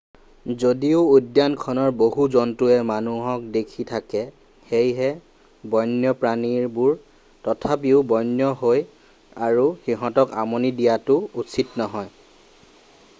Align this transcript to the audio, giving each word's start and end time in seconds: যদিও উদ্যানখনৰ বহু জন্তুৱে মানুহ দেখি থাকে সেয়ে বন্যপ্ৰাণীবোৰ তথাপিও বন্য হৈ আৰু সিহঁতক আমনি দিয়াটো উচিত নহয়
যদিও 0.61 0.99
উদ্যানখনৰ 1.15 1.91
বহু 1.99 2.23
জন্তুৱে 2.35 2.77
মানুহ 2.91 3.27
দেখি 3.57 3.85
থাকে 3.91 4.23
সেয়ে 4.71 5.11
বন্যপ্ৰাণীবোৰ 5.75 6.97
তথাপিও 7.49 8.01
বন্য 8.15 8.49
হৈ 8.65 8.83
আৰু 9.51 9.69
সিহঁতক 9.87 10.37
আমনি 10.47 10.75
দিয়াটো 10.83 11.23
উচিত 11.47 11.81
নহয় 11.85 12.13